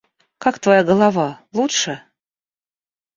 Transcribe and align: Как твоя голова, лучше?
Как 0.39 0.57
твоя 0.57 0.83
голова, 0.83 1.41
лучше? 1.53 2.01